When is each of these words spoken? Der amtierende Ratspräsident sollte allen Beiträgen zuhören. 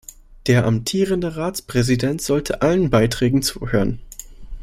Der 0.47 0.65
amtierende 0.65 1.35
Ratspräsident 1.37 2.23
sollte 2.23 2.63
allen 2.63 2.89
Beiträgen 2.89 3.43
zuhören. 3.43 3.99